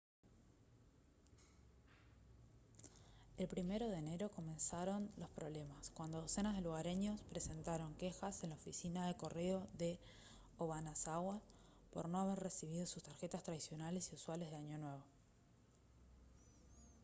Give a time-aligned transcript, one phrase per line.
[3.37, 8.55] el 1 de enero comenzaron los problemas cuando docenas de lugareños presentaron quejas en la
[8.55, 9.99] oficina de correo de
[10.57, 11.39] obanazawa
[11.93, 15.03] por no haber recibido sus tarjetas tradicionales y usuales de año nuevo